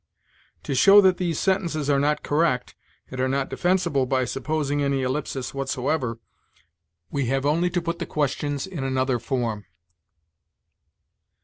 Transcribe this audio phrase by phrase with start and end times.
[0.63, 2.73] To show that these sentences are not correct,
[3.11, 6.17] and are not defensible by supposing any ellipsis whatsoever,
[7.11, 9.67] we have only to put the questions in another form.